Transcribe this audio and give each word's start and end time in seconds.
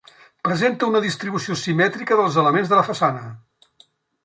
Presenta 0.47 0.87
una 0.91 1.01
distribució 1.03 1.59
simètrica 1.65 2.19
dels 2.21 2.41
elements 2.45 2.73
de 2.75 2.79
la 2.81 2.89
façana. 2.91 3.25